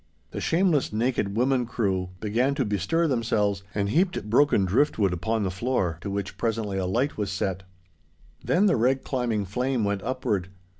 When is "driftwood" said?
4.65-5.13